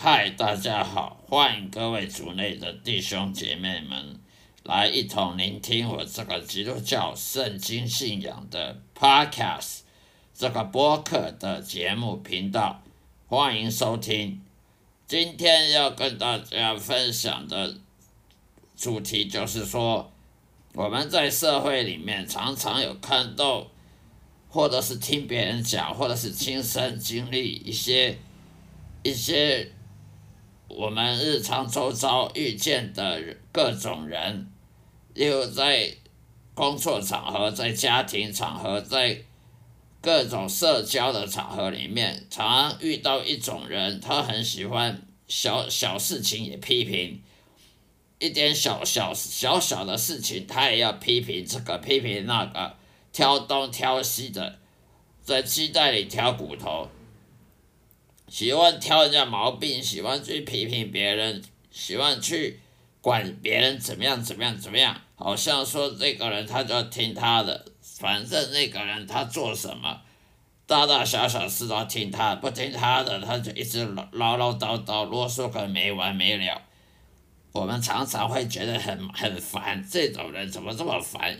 [0.00, 4.20] 嗨，大家好，欢迎各位族内的弟兄姐妹们
[4.62, 9.80] 来一同聆听我这个基督教圣经信仰的 Podcast
[10.32, 12.80] 这个播客的节目频道，
[13.26, 14.40] 欢迎收听。
[15.08, 17.74] 今天要跟大家分享的
[18.76, 20.12] 主题就是说，
[20.74, 23.66] 我们在社会里面常常有看到，
[24.48, 28.16] 或者是听别人讲，或者是亲身经历一些
[29.02, 29.72] 一些。
[30.68, 34.52] 我们日常周遭遇见的各种人，
[35.14, 35.94] 又在
[36.54, 39.22] 工作场合、在家庭场合、在
[40.00, 47.22] 各种社交的场合里面，常遇到一种人，他很喜欢小小事情也批评，
[48.18, 52.76] 一点小小小小的事情，他也要批评这个批评那个，
[53.12, 54.58] 挑东挑西的，
[55.22, 56.88] 在鸡蛋里挑骨头。
[58.28, 62.60] 喜欢挑人家毛病，喜欢去批评别人，喜欢去
[63.00, 70.02] 管别人怎么样怎么样怎么样，好像说这个人他就要听他的，反正那个人他做什么，
[70.66, 76.60] 大大小小事都要听他，不听他的他就一直唠唠唠叨叨啰嗦个没完没了。
[77.52, 81.34] 我们常常会觉得很很烦，这种人怎么这么烦，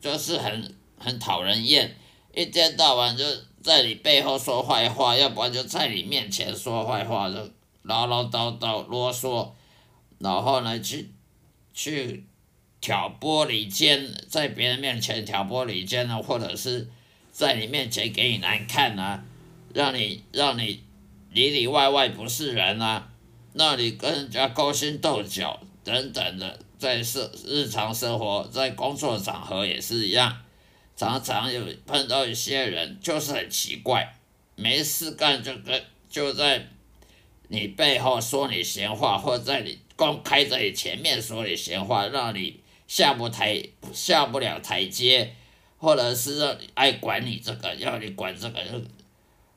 [0.00, 1.96] 就是很很讨人厌，
[2.34, 3.24] 一天到晚就。
[3.62, 7.36] 在你背后说坏话，要不然就在你面前说坏话，就
[7.82, 9.50] 唠唠叨叨啰嗦，
[10.18, 11.10] 然后呢去
[11.72, 12.24] 去
[12.80, 16.88] 挑拨离间，在别人面前挑拨离间呢，或者是
[17.30, 19.22] 在你面前给你难看啊，
[19.72, 20.82] 让你让你
[21.30, 23.08] 里里外外不是人啊，
[23.52, 30.36] 那你跟人家勾心斗角等等的，在生日常生活在工作场合也是一样。
[31.02, 34.14] 常常有碰到一些人，就是很奇怪，
[34.54, 36.68] 没事干就跟就在
[37.48, 43.60] 你背后说你闲话，或在你公开在你前面说你闲话，让你下不台
[43.92, 45.34] 下不了台阶，
[45.76, 48.60] 或者是让你爱管你这个，要你管这个，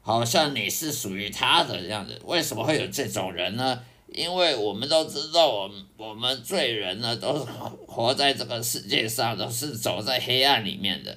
[0.02, 2.20] 好像你是属于他的样子。
[2.26, 3.80] 为什么会有这种人呢？
[4.08, 7.46] 因为我们都知道，我们我们罪人呢，都是
[7.86, 11.16] 活在这个世界上，都是走在黑暗里面的。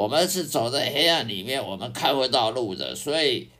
[0.00, 3.50] 我们是走在黑暗里面，我们看不到路的，所以，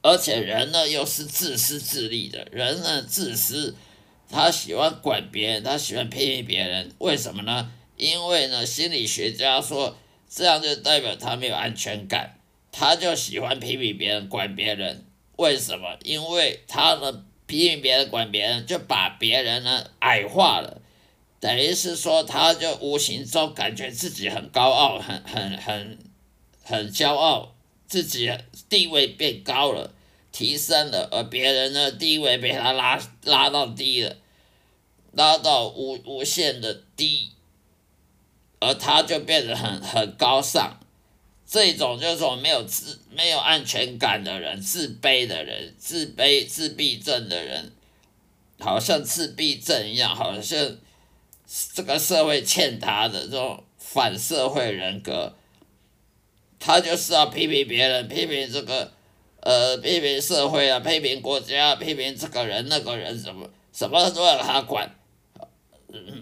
[0.00, 3.74] 而且人呢又是自私自利的，人呢自私，
[4.30, 7.72] 他喜欢管别人，他喜欢批评别人，为什么呢？
[7.96, 9.98] 因为呢，心理学家说，
[10.30, 12.38] 这样就代表他没有安全感，
[12.70, 15.04] 他就喜欢批评别人，管别人，
[15.36, 15.96] 为什么？
[16.04, 20.80] 因为他呢批评别人，管别人，就把别人呢矮化了。
[21.40, 25.98] 等于是说，他就无形中感觉自己很高傲，很很很
[26.64, 27.54] 很骄傲，
[27.86, 28.28] 自己
[28.68, 29.94] 地位变高了，
[30.32, 34.16] 提升了，而别人的地位被他拉拉到低了，
[35.12, 37.30] 拉到无无限的低，
[38.58, 40.80] 而他就变得很很高尚。
[41.46, 47.70] 这种就是说没有自没有安全感的人，自卑的人，自卑自闭症的人，
[48.58, 50.76] 好像自闭症一样，好像。
[51.74, 55.34] 这个社会欠他的这种反社会人格，
[56.58, 58.92] 他就是要批评别人，批评这个，
[59.40, 64.94] 呃，批评社会啊，批评国家，批评这个人那个人，什么什么都要他管，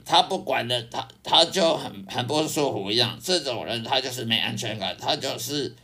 [0.05, 3.19] 他不管的，他他就很很不舒服一样。
[3.21, 5.75] 这种人他就是没安全感，他就是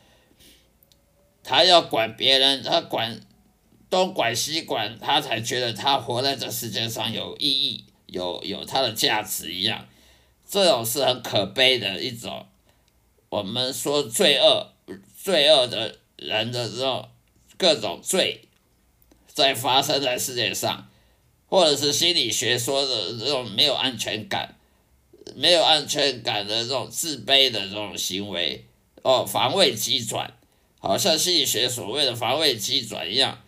[1.43, 3.21] 他要管别人，他管
[3.91, 7.87] 东管西管，他才觉得他活在这世界上有意义。
[8.13, 9.89] 有有它的价值一样，
[10.49, 12.47] 这种是很可悲的一种。
[13.31, 14.73] 我们说罪恶，
[15.17, 17.09] 罪恶的人的这种
[17.57, 18.43] 各种罪，
[19.27, 20.89] 在发生在世界上，
[21.47, 24.55] 或者是心理学说的这种没有安全感、
[25.35, 28.67] 没有安全感的这种自卑的这种行为，
[29.03, 30.35] 哦，防卫机转，
[30.79, 33.43] 好像心理学所谓的防卫机转一样。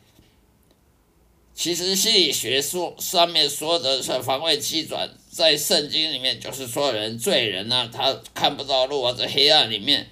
[1.55, 10.11] 其实心理学说上面说的是防卫机转，在圣经里面就是说人罪人呢，他看不到路啊，在黑暗里面，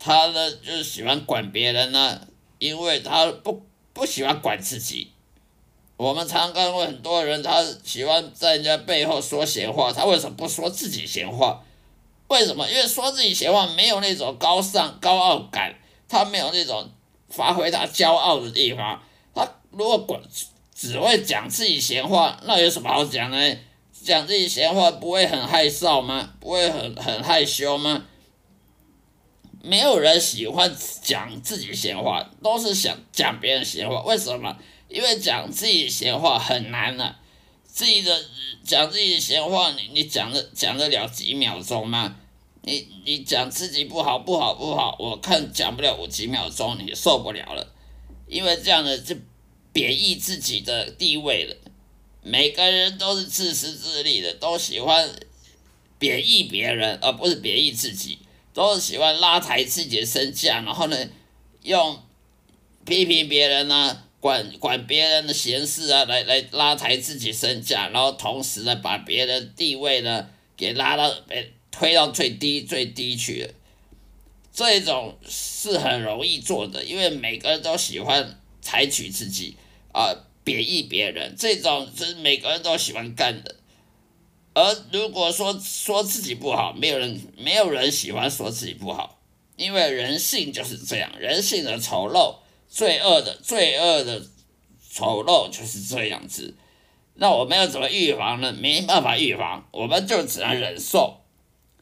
[0.00, 2.20] 他呢就是喜欢管别人呢，
[2.58, 5.12] 因为他不不喜欢管自己。
[5.96, 11.64] 我们常看过很多人，他喜欢在人家背后说闲话，他为什么不说自己闲话？
[12.26, 12.68] 为什么？
[12.68, 15.72] 因为说自己闲话没有那种高尚高傲感，
[16.08, 16.90] 他没有那种
[17.28, 19.00] 发挥他骄傲的地方。
[19.32, 20.20] 他如果管。
[20.80, 23.56] 只会讲自己闲话，那有什么好讲呢？
[24.02, 26.32] 讲自己闲话不会很害臊吗？
[26.40, 28.06] 不会很很害羞吗？
[29.62, 34.00] 没有人喜欢讲自己闲话，都是想讲别人闲话。
[34.04, 34.56] 为什么？
[34.88, 37.20] 因为讲自己闲话很难啊，
[37.62, 38.18] 自己的
[38.64, 42.16] 讲自己闲话，你你讲的讲得了几秒钟吗？
[42.62, 47.66] 你你讲自己不好不好不好，我看讲不了五几秒钟，你受不了了，
[48.26, 49.14] 因为这样的就
[49.72, 51.56] 贬义自己的地位了。
[52.22, 55.10] 每个人都是自私自利的，都喜欢
[55.98, 58.18] 贬义别人，而不是贬义自己，
[58.52, 61.08] 都是喜欢拉抬自己的身价，然后呢，
[61.62, 62.02] 用
[62.84, 73.54] 批评别人啊，管管别人的闲事啊，来来拉抬自己身价，然后同时呢，把别人地位呢给拉到被推到最低最低去了。
[74.52, 79.56] 这种是很容易做的，因为每个人都喜欢采取自己
[79.92, 80.14] 啊。
[80.42, 83.56] 贬义别人，这种是每个人都喜欢干的。
[84.54, 89.20] 而如果说说自己不好，没有人没有人喜欢说自己不好，
[89.56, 92.36] 因为人性就是这样，人性的丑陋、
[92.66, 94.22] 罪恶的罪恶的
[94.90, 96.56] 丑陋就是这样子。
[97.14, 98.50] 那我们要怎么预防呢？
[98.50, 101.20] 没办法预防，我们就只能忍受。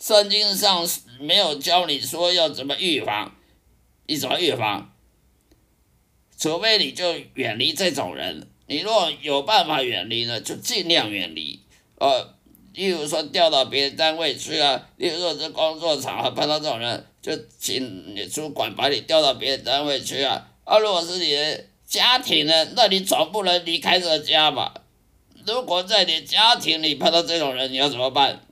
[0.01, 0.87] 圣经上
[1.21, 3.37] 没有教你说要怎么预防，
[4.09, 4.93] 你怎么预防？
[6.39, 11.61] 除非你就远离这种人，你若有办法远离呢，就尽量远离。
[11.97, 12.33] 呃，
[12.75, 20.49] 例如说调到别的单位去啊，例如说在工作场合碰到这种人，就请你主管把你调到别的单位去啊。
[20.63, 24.83] 啊，如果是你的家庭呢，那你总不能离开这个家吧？
[25.45, 28.43] 如果在你家庭里碰到这种人，你要怎么办？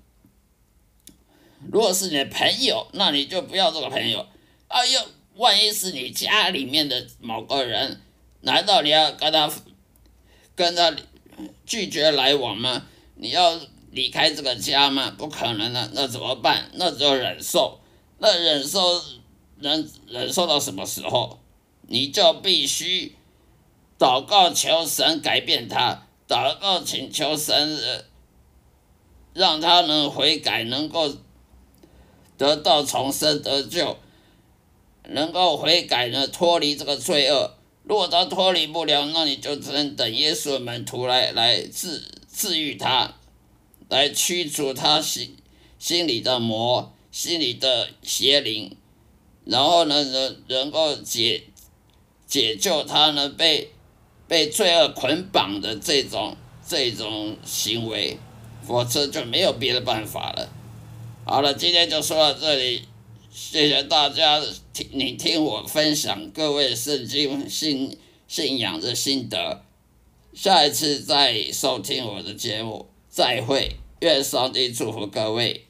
[1.70, 4.26] 如果是你的朋友，那你就不要这个朋友。
[4.66, 5.00] 哎呦！
[5.36, 8.00] 万一是你家里面的某个人，
[8.40, 9.50] 难道你要跟他
[10.54, 10.94] 跟他
[11.64, 12.86] 拒绝来往吗？
[13.16, 13.60] 你要
[13.90, 15.14] 离开这个家吗？
[15.16, 16.70] 不可能的，那怎么办？
[16.74, 17.80] 那只有忍受。
[18.18, 19.02] 那忍受
[19.58, 21.38] 能忍受到什么时候？
[21.88, 23.14] 你就必须
[23.98, 27.78] 祷告求神改变他，祷告请求神
[29.34, 31.14] 让他能悔改，能够
[32.38, 33.98] 得到重生得救。
[35.08, 37.54] 能够悔改呢，脱离这个罪恶。
[37.84, 43.14] 如果他脱离不了，那你就只能等耶稣的门徒来来治治愈他，
[43.88, 45.36] 来驱除他心
[45.78, 48.76] 心里的魔、心里的邪灵，
[49.44, 51.44] 然后呢，能能够解
[52.26, 53.70] 解救他呢被
[54.26, 56.36] 被罪恶捆绑的这种
[56.66, 58.18] 这种行为，
[58.66, 60.50] 否则就没有别的办法了。
[61.24, 62.82] 好了，今天就说到这里。
[63.38, 64.42] 谢谢大家
[64.72, 69.62] 听，你听我分享各位圣经信信仰的心得，
[70.32, 75.65] 下一次再收听我的节目，再会，愿上帝祝福各位。